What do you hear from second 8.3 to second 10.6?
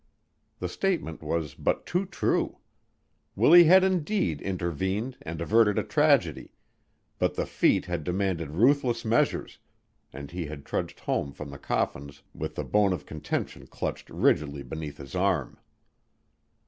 ruthless measures, and he